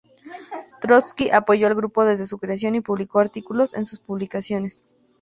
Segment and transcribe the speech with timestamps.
[0.81, 4.87] Trotski apoyó al grupo desde su creación y publicó artículos en sus publicaciones.